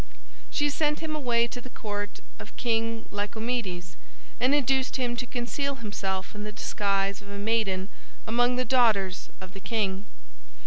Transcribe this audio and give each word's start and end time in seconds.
She 0.49 0.71
sent 0.71 0.99
him 1.01 1.15
away 1.15 1.45
to 1.45 1.61
the 1.61 1.69
court 1.69 2.21
of 2.39 2.57
King 2.57 3.05
Lycomedes, 3.11 3.97
and 4.39 4.55
induced 4.55 4.95
him 4.95 5.15
to 5.17 5.27
conceal 5.27 5.75
himself 5.75 6.33
in 6.33 6.43
the 6.43 6.51
disguise 6.51 7.21
of 7.21 7.29
a 7.29 7.37
maiden 7.37 7.87
among 8.25 8.55
the 8.55 8.65
daughters 8.65 9.29
of 9.39 9.53
the 9.53 9.59
king. 9.59 10.07